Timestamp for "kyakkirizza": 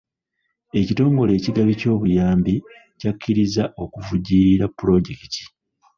2.99-3.63